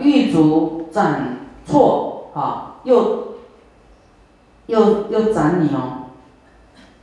[0.00, 3.34] 欲足斩错啊，又
[4.66, 6.06] 又又斩你哦，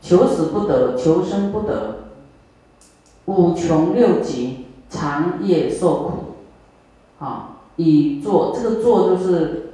[0.02, 2.08] 求死不得，求生不得，
[3.26, 6.12] 五穷六极，长夜受苦，
[7.24, 9.74] 啊，以做这个做就是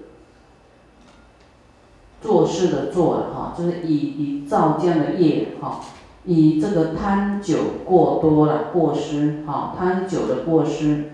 [2.21, 5.79] 做事的做了哈，就是以以造这样的业哈，
[6.25, 11.13] 以这个贪酒过多了过失哈，贪酒的过失。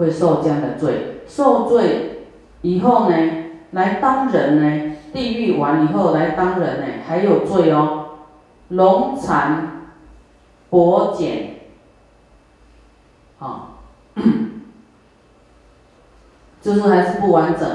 [0.00, 2.24] 会受这样的罪，受罪
[2.62, 3.16] 以后呢，
[3.72, 8.06] 来当人呢，地狱完以后来当人呢，还有罪哦，
[8.68, 9.92] 龙残
[10.70, 11.56] 薄茧，
[13.38, 13.76] 啊，
[16.62, 17.68] 就是还是不完整，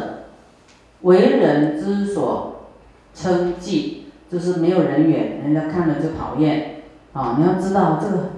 [1.02, 2.66] 为人之所
[3.14, 6.82] 称忌，就是没有人缘，人家看了就讨厌，
[7.14, 8.32] 啊，你要知道这个。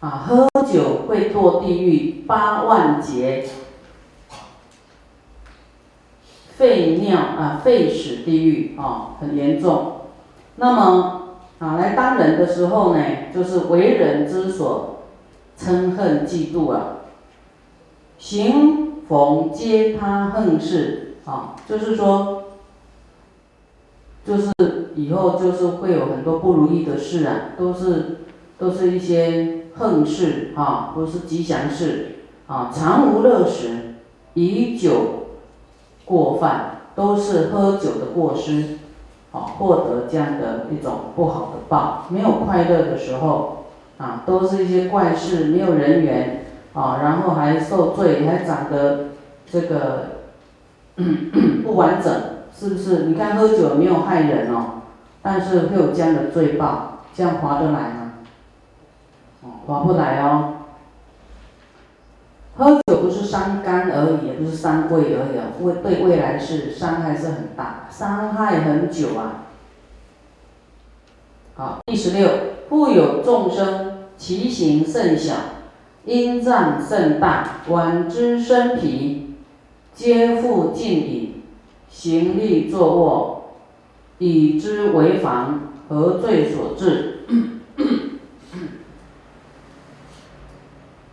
[0.00, 3.48] 啊，喝酒会堕地狱八万劫，
[6.56, 10.02] 废尿啊，废屎地狱啊，很严重。
[10.56, 13.02] 那么啊，来当人的时候呢，
[13.34, 15.04] 就是为人之所
[15.58, 16.98] 嗔恨嫉妒啊，
[18.18, 22.44] 行逢皆他恨事啊，就是说，
[24.26, 24.52] 就是
[24.94, 28.18] 以后就是会有很多不如意的事啊，都是
[28.58, 29.54] 都是一些。
[29.78, 33.96] 横事啊，不是吉祥事啊，常无乐时，
[34.32, 35.26] 以酒
[36.06, 38.78] 过饭，都是喝酒的过失，
[39.32, 42.06] 啊，获得这样的一种不好的报。
[42.08, 43.66] 没有快乐的时候，
[43.98, 49.08] 啊，都是一些怪事，没有人缘，啊，然后还受罪，还长得
[49.44, 50.22] 这个
[51.62, 52.14] 不完整，
[52.58, 53.04] 是不是？
[53.08, 54.80] 你看喝酒没有害人哦，
[55.20, 58.05] 但是会有这样的罪报，这样划得来吗？
[59.66, 60.54] 划不来哦。
[62.56, 69.44] 喝酒不是伤肝而已，也不是伤胃而已，未对未来是伤害是很大，伤害很久啊。
[71.54, 72.28] 好，第十六，
[72.68, 75.34] 富有众生，其形甚小，
[76.06, 79.34] 阴脏甚大，宛之身皮，
[79.94, 81.42] 皆复尽矣，
[81.90, 83.50] 行立坐卧，
[84.18, 85.60] 以之为防，
[85.90, 87.15] 何罪所致？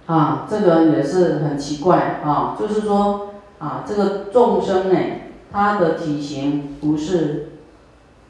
[0.05, 4.99] 啊，这个也是很奇怪啊，就是说啊，这个众生呢，
[5.49, 7.51] 他的体型不是，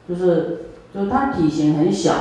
[0.08, 2.14] 就是就是他体型很小，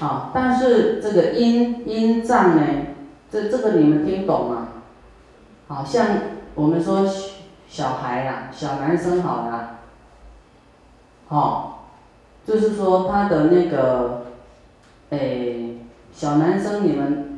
[0.00, 2.62] 啊，但是这个阴阴脏呢，
[3.30, 4.68] 这这个你们听懂吗？
[5.66, 6.06] 好像
[6.54, 7.08] 我们说
[7.66, 9.78] 小孩呀，小男生好了，
[11.28, 11.88] 好，
[12.46, 14.26] 就是说他的那个，
[15.08, 15.78] 诶，
[16.12, 17.29] 小男生你们。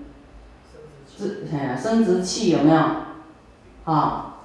[1.19, 2.81] 这哎生殖器有没有？
[3.85, 4.37] 啊，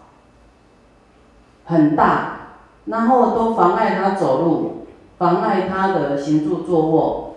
[1.66, 2.38] 很大，
[2.86, 4.88] 然后都妨碍他走路，
[5.20, 7.36] 妨碍他的行住坐卧。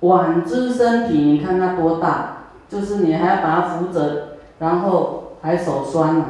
[0.00, 6.26] 腕之身体，你看他多大，就是你还要把他扶着，然后还手酸了，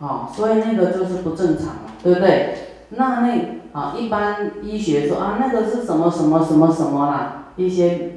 [0.00, 2.56] 啊，所以那个就是不正常了，对不对？
[2.88, 8.16] 那那啊，一般医学说啊，那个是什么什么什么什么啦，一些。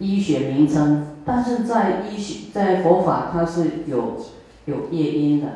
[0.00, 4.16] 医学名称，但是在医学在佛法它是有
[4.64, 5.46] 有业因的。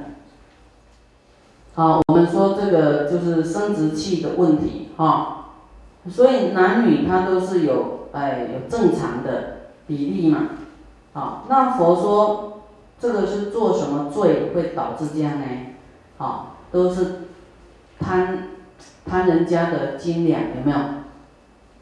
[1.75, 5.47] 好，我们说这个就是生殖器的问题哈，
[6.09, 10.51] 所以男女他都是有哎有正常的比例嘛。
[11.15, 12.63] 好，那佛说
[13.01, 15.47] 这个是做什么罪会导致这样呢？
[16.19, 17.23] 好，都是
[17.99, 18.51] 贪
[19.07, 20.79] 贪人家的斤两有没有？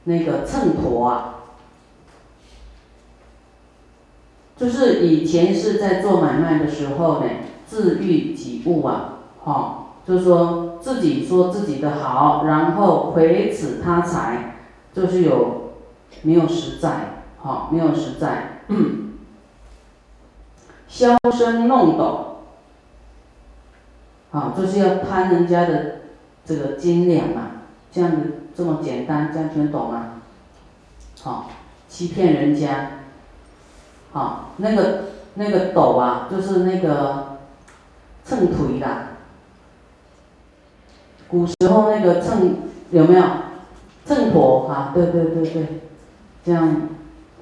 [0.05, 1.41] 那个秤砣啊。
[4.62, 7.27] 就是以前是在做买卖的时候呢，
[7.67, 14.55] 自欲己物啊，哈，就是说自己说自己的好，然后毁此他财，
[14.95, 15.73] 就是有
[16.23, 18.61] 没有实在，哈，没有实在，
[20.87, 22.43] 销声弄斗，
[24.31, 26.03] 啊，就是要贪人家的
[26.47, 27.50] 这个斤两嘛，
[27.91, 30.20] 这样子这么简单，这样听懂吗？
[31.20, 31.50] 好，
[31.88, 33.01] 欺骗人家。
[34.12, 35.05] 好，那个
[35.35, 37.38] 那个斗啊，就是那个
[38.26, 39.09] 秤腿啦。
[41.29, 42.56] 古时候那个秤
[42.91, 43.25] 有没有
[44.05, 44.91] 秤砣啊？
[44.93, 45.81] 对对对对，
[46.44, 46.88] 这样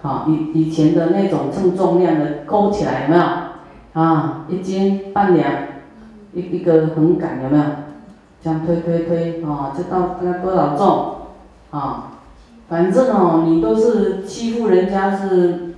[0.00, 3.22] 好以以前的那种称重量的勾起来有没有？
[4.00, 5.52] 啊，一斤半两，
[6.32, 7.64] 一一个横杆有没有？
[8.40, 11.16] 这样推推推啊，这到那多少重
[11.72, 12.12] 啊？
[12.68, 15.69] 反正哦，你都是欺负人家是。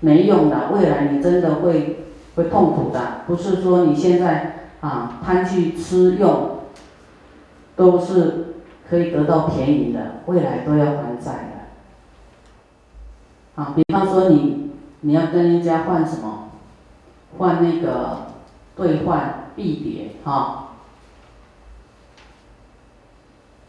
[0.00, 3.22] 没用的，未来你真的会会痛苦的。
[3.26, 6.58] 不是说你现在啊贪去吃用，
[7.74, 8.54] 都是
[8.88, 11.32] 可以得到便宜的，未来都要还债
[13.56, 13.62] 的。
[13.62, 14.70] 啊，比方说你
[15.00, 16.50] 你要跟人家换什么，
[17.38, 18.26] 换那个
[18.76, 20.62] 兑换币别哈。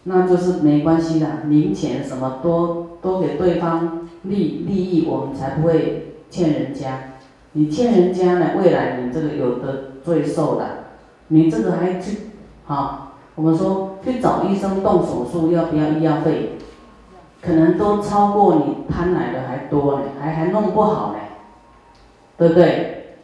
[0.03, 7.13] 那就是没关系的，零钱什么多多给对方利利益，我们才不会欠人家。
[7.53, 10.65] 你欠人家呢，未来你这个有的罪受的。
[11.29, 12.17] 你这个还去，
[12.65, 16.57] 好，我们说去找医生动手术要不要医药费？
[17.41, 21.19] 可能都超过你贪来的还多呢，还还弄不好呢，
[22.37, 23.17] 对不对？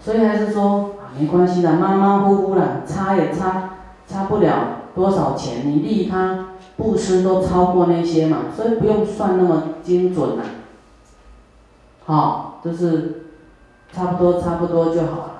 [0.00, 3.70] 所以还是说，没关系的，马马虎虎的，差也差
[4.06, 4.78] 差不了。
[4.94, 5.62] 多少钱？
[5.64, 10.42] 你利他布施都超过那些嘛，所以不用算那么精准呐。
[12.12, 13.22] 好，就是
[13.90, 15.32] 差不多差不多就好了。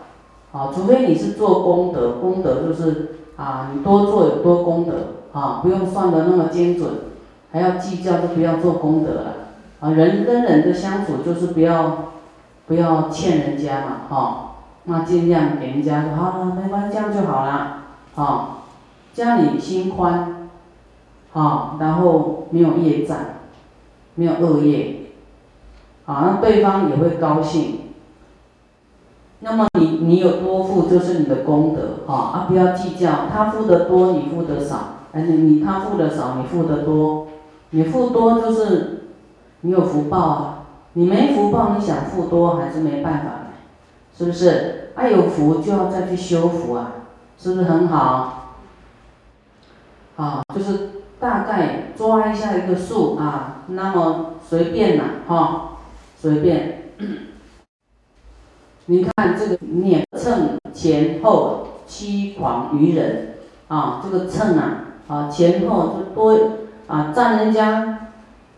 [0.52, 4.92] 好，除非你是做功德，功德就是啊，你多做有多功德
[5.38, 6.90] 啊，不用算的那么精准，
[7.52, 9.34] 还要计较就不要做功德了。
[9.80, 12.12] 啊，人跟人的相处就是不要
[12.66, 14.54] 不要欠人家嘛，哈，
[14.84, 17.82] 那尽量给人家说好了，没关系，这样就好了，
[18.14, 18.58] 好。
[19.12, 20.48] 家里心宽，
[21.32, 23.18] 好，然后没有业障，
[24.14, 25.01] 没有恶业，
[26.04, 27.80] 好，那对方也会高兴。
[29.40, 34.76] 那么你你有多付就是你的功德，哈啊不要计较，他付的多你付的少，
[35.12, 37.26] 哎你你他付的少你付的多，
[37.70, 39.08] 你付多就是
[39.62, 40.58] 你有福报啊，
[40.92, 43.30] 你没福报你想付多还是没办法，
[44.16, 44.92] 是不是？
[44.94, 46.92] 啊有福就要再去修福啊，
[47.38, 48.54] 是不是很好？
[50.16, 55.71] 啊，就是大概抓一下一个数啊，那么随便啦，哈，
[56.22, 56.82] 随便。
[58.86, 63.34] 你看这个念称前后七狂于人
[63.66, 68.10] 啊，这个称啊，啊前后就多啊占人家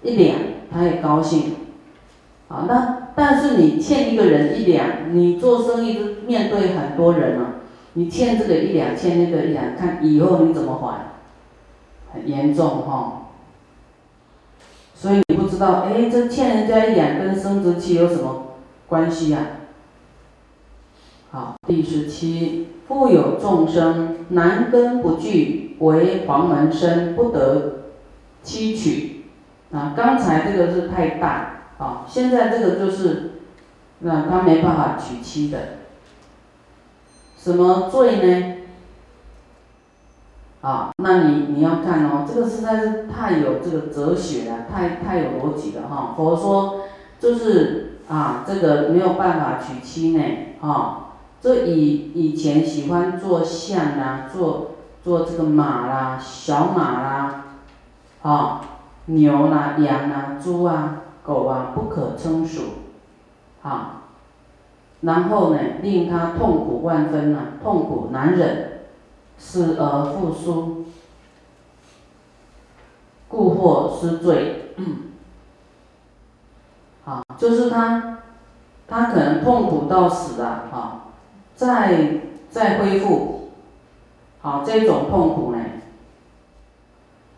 [0.02, 0.36] 一两，
[0.70, 1.54] 他也高兴。
[2.48, 7.54] 啊，那但是你欠一个人一两，你做生意是面对很多人啊，
[7.94, 11.14] 你欠这个一两，欠那个一两，看以后你怎么还？
[12.12, 13.23] 很严重哈，
[15.04, 18.54] 所以你不知道，哎，这欠人家一两跟生殖器有什么
[18.86, 19.38] 关系呀？
[21.30, 27.82] 好，第十七，富有众生，男根不具，为黄门生，不得
[28.42, 29.26] 妻娶。
[29.72, 33.32] 啊，刚才这个是太大，啊，现在这个就是，
[33.98, 35.58] 那他没办法娶妻的，
[37.36, 38.53] 什么罪呢？
[40.64, 46.14] 啊，那你你要看哦，这个实在是太有这个哲学了，太太有逻辑了哈。
[46.16, 46.80] 佛说
[47.20, 50.24] 就是啊，这个没有办法娶妻呢，
[50.62, 51.00] 哈。
[51.42, 54.70] 这以以前喜欢做象啦，做
[55.02, 57.44] 做这个马啦，小马啦，
[58.22, 58.62] 啊，
[59.04, 62.62] 牛啦，羊啦，猪啊，狗啊，不可称数，
[63.62, 64.04] 啊，
[65.02, 68.70] 然后呢，令他痛苦万分呐，痛苦难忍。
[69.36, 70.86] 死而复苏，
[73.28, 74.74] 故获失罪。
[77.04, 78.18] 好，就是他，
[78.88, 81.04] 他可能痛苦到死了，啊，
[81.54, 82.20] 再
[82.50, 83.50] 再恢复，
[84.40, 85.58] 好，这种痛苦呢，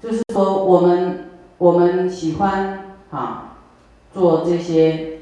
[0.00, 3.56] 就是说我们我们喜欢啊
[4.14, 5.20] 做这些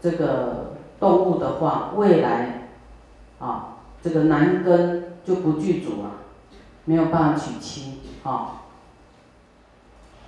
[0.00, 2.68] 这个动物的话，未来
[3.38, 5.12] 啊这个男根。
[5.24, 6.21] 就不具足啊，
[6.84, 8.62] 没有办法娶妻啊，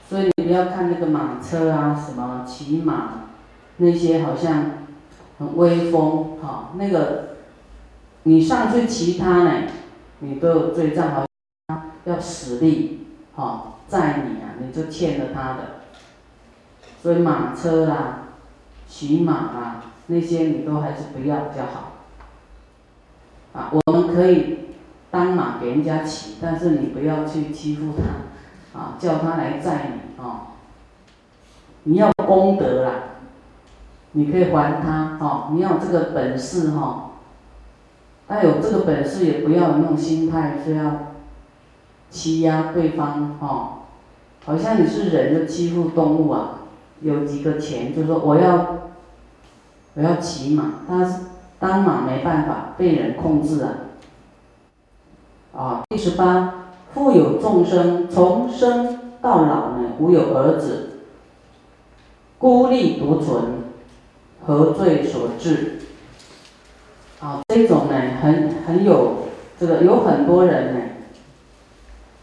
[0.09, 3.25] 所以你不要看那个马车啊，什么骑马
[3.79, 4.71] 那些好像
[5.39, 7.37] 很威风哈，那个
[8.23, 9.69] 你上去骑它呢，
[10.21, 11.27] 你都有罪障，好
[11.69, 15.81] 像要实力哈载你啊，你就欠了他的，
[17.03, 18.29] 所以马车啦、
[18.87, 21.93] 骑马啊那些你都还是不要比较好。
[23.55, 24.64] 啊，我们可以。
[25.15, 30.49] 当马给人家骑，但是你不要去欺负他，啊，叫他来载你啊。
[31.85, 32.91] 你要功德啦，
[34.11, 35.51] 你可以还他哦。
[35.53, 37.13] 你要这个本事哈，
[38.27, 41.13] 但有这个本事也不要有那种心态，是要
[42.11, 43.83] 欺压对方哈。
[44.45, 46.59] 好像你是人就欺负动物啊，
[47.03, 48.79] 有几个钱就说我要
[49.95, 51.21] 我要骑马，但是
[51.61, 53.71] 当马没办法被人控制啊。
[55.57, 56.53] 啊，第十八，
[56.93, 60.91] 富有众生，从生到老呢，无有儿子，
[62.39, 63.43] 孤立独存，
[64.45, 65.79] 何罪所致？
[67.21, 70.81] 啊，这种呢，很很有这个，有很多人呢，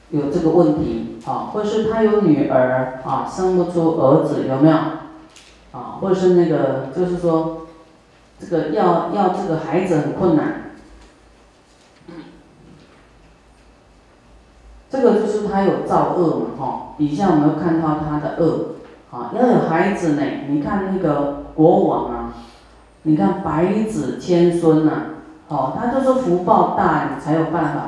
[0.10, 4.76] 有这个问题啊，或是他有女儿啊，生不出儿子，有没有？
[5.72, 7.68] 啊，或者是那个，就是说，
[8.38, 10.74] 这个要要这个孩子很困难，
[14.92, 18.76] 这个就是他有造恶嘛，哈，底下我们看到他的恶，
[19.10, 22.34] 啊，要有孩子呢，你看那个国王啊。
[23.04, 24.92] 你看百子千孙呐，
[25.48, 27.82] 哦，他就是福报大，你才有办法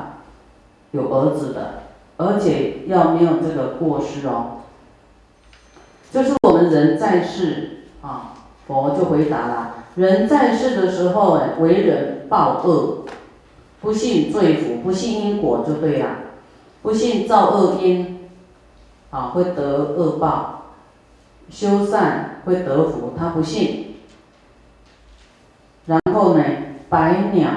[0.90, 1.82] 有儿子的，
[2.16, 4.62] 而且要没有这个过失哦。
[6.10, 8.32] 就是我们人在世啊，
[8.66, 13.04] 佛就回答了：人在世的时候，为人报恶，
[13.80, 16.06] 不信罪福，不信因果就对了，
[16.84, 18.28] 不信造恶因，
[19.10, 20.74] 啊会得恶报，
[21.48, 23.96] 修善会得福，他不信。
[25.86, 26.44] 然后呢，
[26.90, 27.50] 百鸟，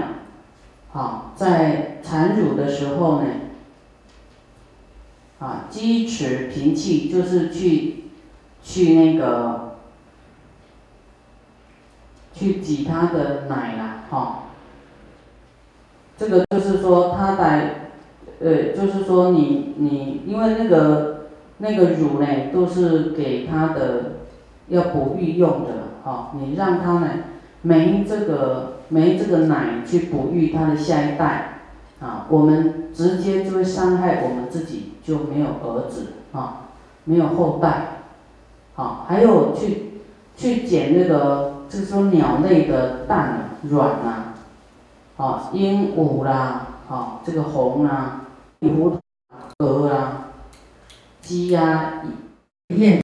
[0.93, 3.27] 啊，在产乳的时候呢，
[5.39, 8.05] 啊，积持平气，就是去，
[8.63, 9.75] 去那个，
[12.33, 14.43] 去挤它的奶啦，哈。
[16.17, 17.86] 这个就是说，它在，
[18.39, 21.27] 对，就是说你你，因为那个
[21.57, 24.17] 那个乳呢，都是给它的，
[24.69, 27.07] 要哺育用的，哈，你让它呢。
[27.63, 31.61] 没这个没这个奶去哺育他的下一代，
[31.99, 36.67] 啊，我们直接就会伤害我们自己，就没有儿子啊，
[37.03, 38.03] 没有后代，
[38.75, 40.01] 啊，还有去
[40.37, 44.33] 去捡那个，就是说鸟类的蛋卵呐，
[45.17, 48.26] 啊，鹦鹉啦，啊，这个红啊
[48.59, 48.97] 啊，狐
[49.59, 50.27] 鹅啊，
[51.21, 52.01] 鸡呀，
[52.69, 53.01] 燕，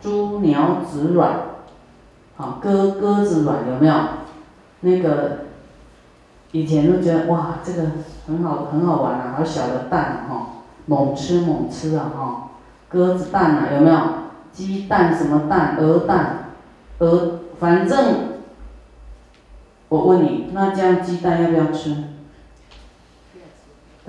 [0.00, 1.50] 猪鸟子卵。
[2.36, 3.94] 啊，鸽鸽子卵有没有？
[4.80, 5.40] 那个
[6.52, 7.82] 以前都觉得哇，这个
[8.26, 10.46] 很好很好玩啊，好小的蛋哈，
[10.86, 12.50] 猛吃猛吃啊哈，
[12.88, 14.00] 鸽子蛋啊有没有？
[14.52, 15.76] 鸡蛋什么蛋？
[15.78, 16.52] 鹅蛋，
[16.98, 18.38] 鹅，反正
[19.90, 21.94] 我问你，那这样鸡蛋要不要吃？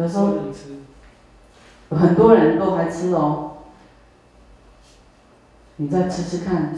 [0.02, 0.34] 他说，
[1.92, 3.58] 很多人都还吃哦，
[5.76, 6.74] 你再吃吃看。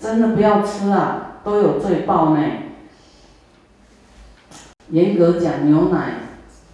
[0.00, 2.42] 真的不要吃啊，都有罪报呢。
[4.90, 6.16] 严格讲，牛奶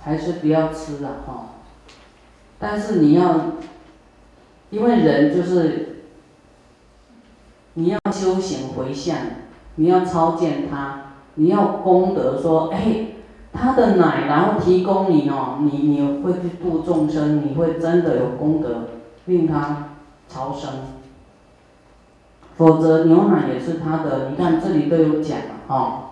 [0.01, 1.47] 还是不要吃了哈。
[2.59, 3.53] 但是你要，
[4.71, 6.03] 因为人就是，
[7.75, 9.17] 你要修行回向，
[9.77, 13.10] 你要超见他，你要功德说，哎，
[13.53, 18.89] 他的奶然后提供你哦，你你会去度众生，你会真的有功德，
[19.27, 19.91] 令他
[20.29, 20.71] 超生。
[22.57, 26.11] 否则牛奶也是他的，你看这里都有讲了哦。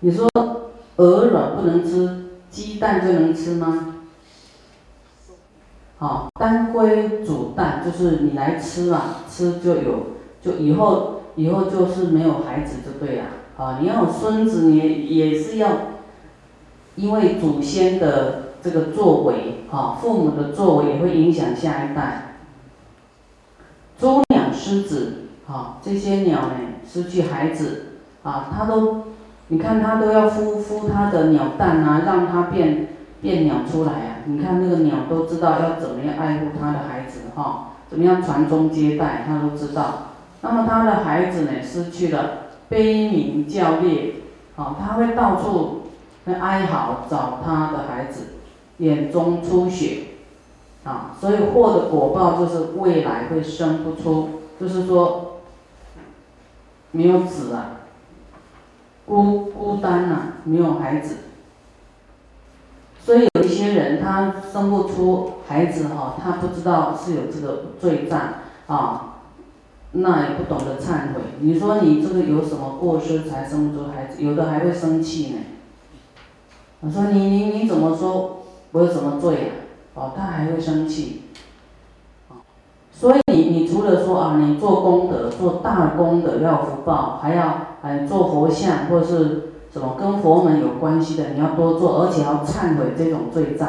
[0.00, 0.28] 你说
[0.96, 3.94] 鹅卵不能吃，鸡蛋就能吃吗？
[5.98, 10.06] 好，当归煮蛋就是你来吃啊，吃就有，
[10.40, 13.24] 就以后以后就是没有孩子就对了。
[13.56, 15.68] 啊你要有孙子，你也是要，
[16.94, 22.36] 因为祖先的这个作为，哈，父母的作为也会影响下一代。
[23.98, 24.22] 猪。
[24.52, 26.54] 狮子，啊，这些鸟呢，
[26.90, 27.88] 失去孩子，
[28.24, 29.04] 啊，它都，
[29.48, 32.88] 你看它都要孵孵它的鸟蛋啊，让它变
[33.20, 34.16] 变鸟出来啊。
[34.24, 40.14] 你看那个鸟都知道要怎么样爱护它的孩子，哈，怎么样传宗接代，它都知道。
[40.40, 44.14] 那么它的孩子呢，失去了，悲鸣叫烈，
[44.56, 45.82] 啊，他会到处
[46.24, 48.34] 会哀嚎找他的孩子，
[48.78, 50.04] 眼中出血，
[50.84, 54.30] 啊，所以祸的果报就是未来会生不出。
[54.58, 55.40] 就是说，
[56.92, 57.72] 没有子啊，
[59.04, 61.16] 孤孤单呐，没有孩子，
[62.98, 68.18] 所以有一些人他生不出孩子哈，他不知道是有这个罪障
[68.66, 69.15] 啊，
[69.98, 71.20] 那也不懂得忏悔。
[71.40, 74.22] 你说你这个有什么过失才生不出孩子？
[74.22, 75.38] 有的还会生气呢。
[76.80, 79.52] 我说你你你怎么说我有什么罪啊？
[79.94, 81.22] 哦，他还会生气。
[82.92, 93.68] 所以你你除了说啊，你做功德，做大功德要福报，还要哎做佛像或者是什么跟佛门有关系的，你要多做，而且要忏悔这种罪障，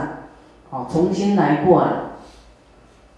[0.70, 2.12] 好重新来过了，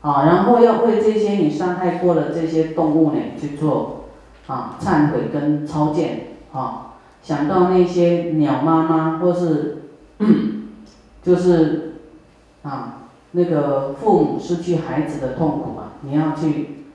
[0.01, 4.05] 啊，然后要为这些你伤害过的这些动物呢去做
[4.47, 9.83] 啊忏悔跟超荐，啊想到那些鸟妈妈或是
[11.21, 11.95] 就是
[12.63, 12.99] 啊
[13.31, 15.93] 那个父母失去孩子的痛苦啊。
[16.01, 16.85] 你要去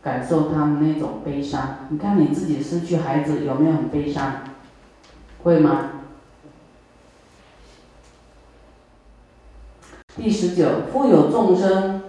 [0.00, 1.78] 感受他们那种悲伤。
[1.88, 4.34] 你看你自己失去孩子有没有很悲伤？
[5.42, 5.90] 会吗？
[10.14, 12.01] 第十九，富有众生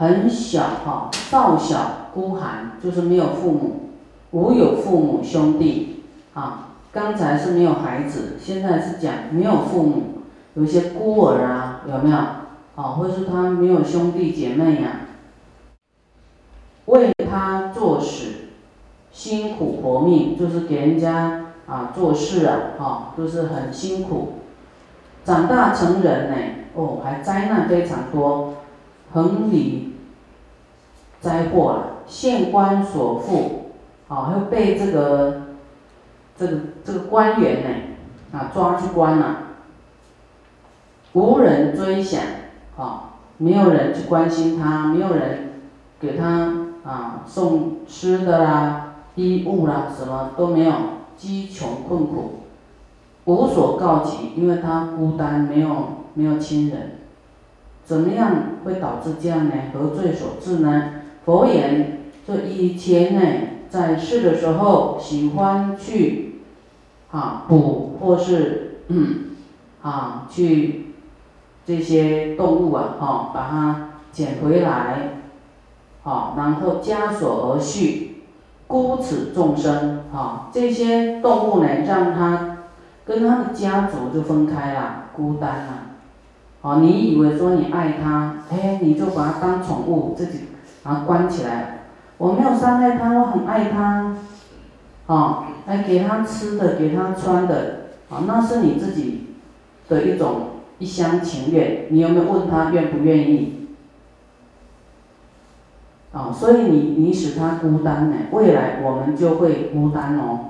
[0.00, 3.90] 很小哈，少小孤寒，就是没有父母，
[4.30, 6.68] 无有父母兄弟啊。
[6.90, 10.02] 刚才是没有孩子，现在是讲没有父母，
[10.54, 12.16] 有些孤儿啊，有没有？
[12.16, 15.00] 啊，或者是他没有兄弟姐妹呀，
[16.86, 18.48] 为他做事，
[19.12, 24.36] 辛苦活命，就是给人家啊做事啊，哈，都是很辛苦。
[25.26, 26.36] 长大成人呢，
[26.72, 28.54] 哦，还灾难非常多，
[29.12, 29.89] 横里
[31.20, 33.72] 灾祸了，县官所负，
[34.08, 35.42] 啊，又被这个
[36.36, 39.36] 这个这个官员呢，啊抓去关了，
[41.12, 42.22] 无人追想，
[42.78, 45.52] 啊，没有人去关心他，没有人
[46.00, 50.72] 给他啊送吃的啦、衣物啦，什么都没有，
[51.16, 52.36] 饥穷困苦。
[53.26, 55.68] 无所告急，因为他孤单，没有
[56.14, 56.92] 没有亲人，
[57.84, 58.32] 怎么样
[58.64, 59.52] 会导致这样呢？
[59.74, 60.99] 何罪所致呢？
[61.24, 63.20] 佛言：这以前呢，
[63.68, 66.40] 在世的时候喜欢去
[67.10, 69.36] 啊捕或是嗯
[69.82, 70.94] 啊去
[71.66, 75.20] 这些动物啊哈，把它捡回来，
[76.02, 78.22] 好，然后枷锁而续，
[78.66, 82.56] 孤此众生啊，这些动物呢，让它。
[83.02, 85.72] 跟他的家族就分开了，孤单了。
[86.60, 90.40] 哦，你以为说你爱他，哎，你就把他当宠物，自己
[90.82, 91.84] 把他关起来。
[92.18, 94.16] 我没有伤害他，我很爱他。
[95.06, 99.34] 哦，来给他吃的，给他穿的，啊，那是你自己
[99.88, 101.86] 的一种一厢情愿。
[101.90, 103.68] 你有没有问他愿不愿意？
[106.12, 110.46] 啊，所以你你使他孤单呢，未来我们就会孤单哦。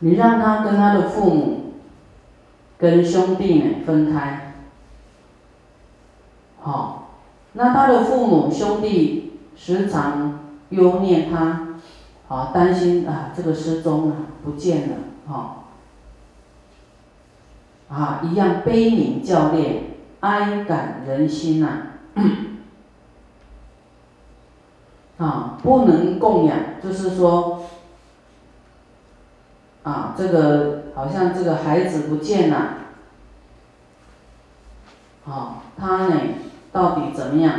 [0.00, 1.72] 你让他跟他的父母、
[2.76, 4.54] 跟兄弟呢分开，
[6.60, 7.05] 好，
[7.56, 10.40] 那他的父母兄弟时常
[10.70, 11.78] 忧念他，
[12.28, 15.64] 啊担心啊，这个失踪了，不见了，好，
[17.88, 19.84] 啊，一样悲悯教练，
[20.20, 21.82] 哀感人心呐，
[25.18, 27.62] 啊，不能供养，就是说。
[29.82, 32.70] 啊，这个好像这个孩子不见了，
[35.24, 36.20] 啊，他呢
[36.76, 37.54] 到底怎么样？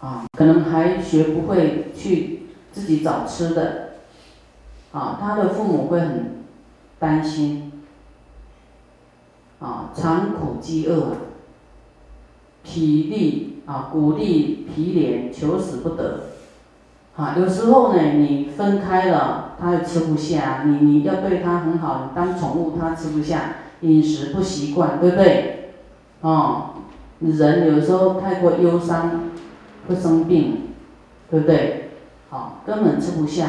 [0.00, 3.94] 啊，可能还学不会去自己找吃的，
[4.92, 6.44] 啊，他的父母会很
[6.98, 7.72] 担心，
[9.58, 11.12] 啊，常苦饥饿，
[12.62, 16.24] 体力啊，骨力疲连，求死不得。
[17.16, 25.72] 啊，有时候呢，你分开了，他又吃不下，你你要对他很好，当宠物他吃不下，饮食不习惯，对不对？
[26.20, 26.70] 哦，
[27.20, 29.30] 人有时候太过忧伤，
[29.88, 30.68] 会生病，
[31.30, 31.90] 对不对？
[32.30, 33.48] 好，根本吃不下。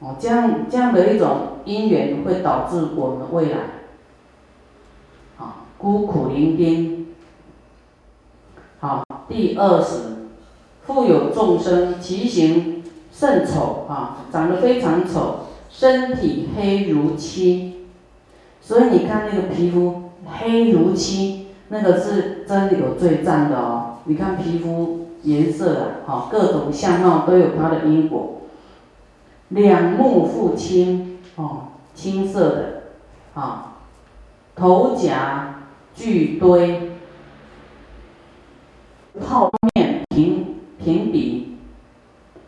[0.00, 3.58] 哦，这样这样的一种因缘会导致我们未来，
[5.36, 7.06] 好孤苦伶仃。
[8.80, 10.16] 好，第二十。
[10.86, 17.84] 富有众生，其形甚丑啊，长得非常丑，身体黑如漆，
[18.62, 21.37] 所以你看那个皮肤黑如漆，
[21.68, 23.98] 那个是真的有罪障的哦。
[24.04, 28.42] 你看皮肤颜色啊，哈，各种相貌都有它的因果。
[29.48, 32.82] 两目复青哦，青色的，
[33.34, 33.76] 啊，
[34.54, 36.92] 头甲巨堆，
[39.20, 40.44] 泡面平。
[40.80, 41.56] 平鼻，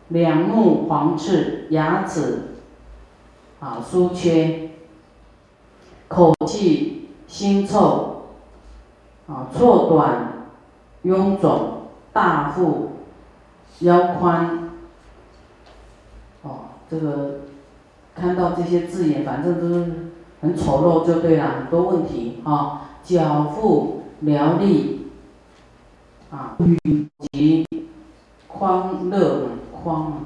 [0.07, 2.55] 两目黄赤，牙齿
[3.59, 4.69] 啊疏缺，
[6.07, 8.10] 口气腥臭，
[9.31, 10.49] 啊错短，
[11.05, 12.89] 臃肿，大腹，
[13.79, 14.69] 腰宽，
[16.41, 17.39] 哦，这个
[18.13, 19.91] 看到这些字眼，反正都是
[20.41, 25.07] 很丑陋就对了，很多问题啊，脚腹苗栗，
[26.29, 27.65] 啊以及。
[28.47, 30.25] 匡乐匡，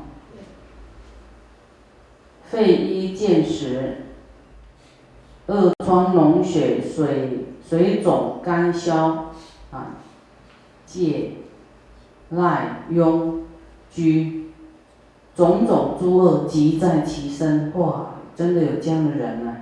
[2.43, 4.07] 肺衣见实，
[5.45, 9.32] 恶疮脓血水水肿肝消
[9.71, 9.95] 啊，
[10.86, 11.32] 戒
[12.30, 13.39] 赖庸
[13.91, 14.51] 居，
[15.36, 17.71] 种种诸恶即在其身。
[17.75, 19.56] 哇，真的有这样的人呢。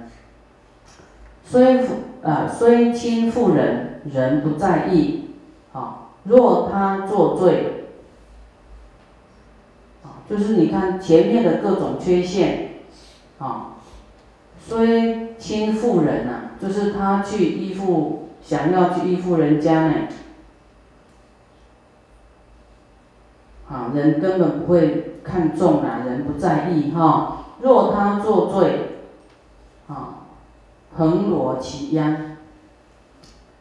[1.45, 5.29] 虽富啊，虽亲妇人，人不在意，
[5.71, 7.85] 啊，若他作罪，
[10.03, 12.75] 啊，就是你看前面的各种缺陷，
[13.37, 13.75] 啊，
[14.59, 20.07] 虽亲附人呐，就是他去依附，想要去依附人家呢，
[23.69, 27.47] 啊，人根本不会看重啊，人不在意哈。
[27.61, 28.99] 若他作罪，
[29.89, 30.19] 啊，
[30.95, 32.37] 横裸其殃。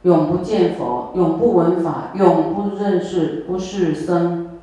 [0.02, 4.58] 永不见佛，永不闻法，永不认识不是生，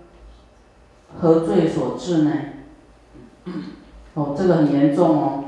[1.21, 2.32] 何罪所致呢？
[4.15, 5.43] 哦，这个很严重哦。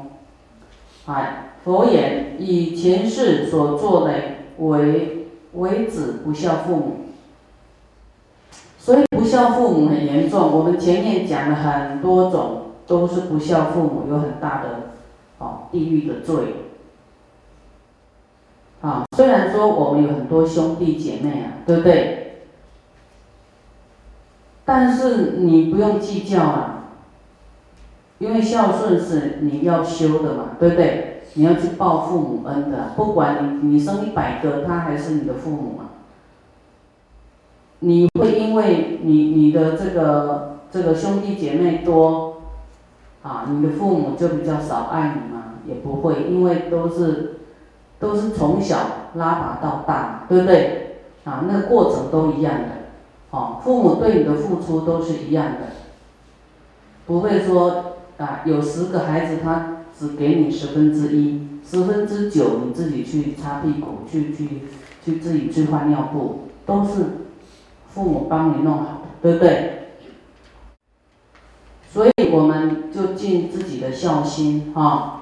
[1.07, 4.13] 哎，佛言：以前世所做的
[4.57, 6.95] 为为子不孝父母，
[8.79, 10.51] 所以不孝父母很严重。
[10.51, 14.91] 我们前面讲了很多种，都是不孝父母有很大的
[15.37, 16.35] 哦地狱的罪。
[18.81, 22.17] 啊，虽然说我们有很多兄弟姐妹啊，对不对？
[24.65, 26.85] 但是你不用计较啊，
[28.17, 31.10] 因为孝顺是你要修的嘛，对不对？
[31.33, 35.89] 你要去报父母恩的，不管你你生一百个，他还是你的父母嘛。
[37.79, 42.41] 你会因为你你的这个这个兄弟姐妹多，
[43.23, 45.55] 啊，你的父母就比较少爱你吗？
[45.67, 47.37] 也不会，因为都是。
[48.01, 48.77] 都是从小
[49.13, 51.03] 拉拔到大，对不对？
[51.23, 52.67] 啊，那过程都一样的，
[53.29, 55.67] 哦，父母对你的付出都是一样的，
[57.05, 64.47] 不会说啊，有十个孩子他只给你十分之一，十分之九你自己去擦屁股，去去
[65.05, 67.27] 去自己去换尿布，都是
[67.93, 69.89] 父母帮你弄好，对不对？
[71.93, 75.20] 所以我们就尽自己的孝心，啊。